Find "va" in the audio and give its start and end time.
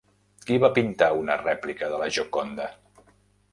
0.63-0.71